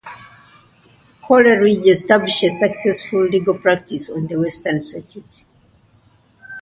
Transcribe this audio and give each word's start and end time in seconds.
Coleridge 1.23 1.85
established 1.85 2.41
a 2.43 2.49
successful 2.49 3.23
legal 3.27 3.59
practice 3.59 4.09
on 4.09 4.25
the 4.25 4.39
western 4.39 4.81
circuit. 4.81 5.45